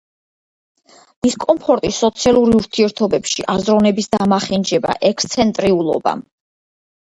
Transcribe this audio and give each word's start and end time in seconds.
დისკომფორტი 1.27 1.91
სოციალურ 1.97 2.55
ურთიერთობებში, 2.61 3.47
აზროვნების 3.57 4.13
დამახინჯება, 4.19 4.99
ექსცენტრიულობა. 5.15 6.19